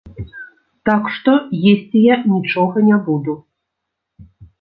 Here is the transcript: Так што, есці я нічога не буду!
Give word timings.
Так 0.89 1.03
што, 1.17 1.31
есці 1.71 2.01
я 2.05 2.15
нічога 2.31 2.77
не 2.87 2.97
буду! 3.11 3.37